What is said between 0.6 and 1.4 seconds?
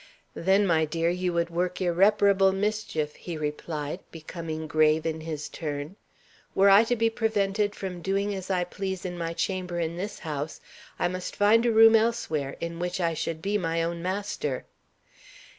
my dear, you